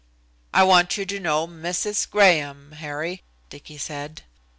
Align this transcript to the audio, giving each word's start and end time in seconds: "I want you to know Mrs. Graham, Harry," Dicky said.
"I 0.51 0.63
want 0.63 0.97
you 0.97 1.05
to 1.05 1.19
know 1.19 1.47
Mrs. 1.47 2.09
Graham, 2.09 2.71
Harry," 2.71 3.21
Dicky 3.51 3.77
said. 3.77 4.23